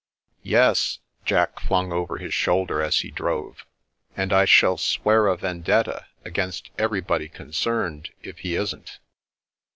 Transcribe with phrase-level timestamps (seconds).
[0.41, 3.67] "Yes," Jack fiung over his shoulder as he drove;
[4.17, 8.97] "and I shall swear a vendetta against everybody concerned, if he isn't."